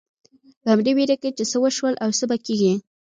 په 0.61 0.67
همدې 0.73 0.91
وېره 0.97 1.15
کې 1.21 1.29
چې 1.37 1.43
څه 1.51 1.57
وشول 1.63 1.93
او 2.03 2.09
څه 2.17 2.25
به 2.29 2.37
کېږي. 2.45 2.73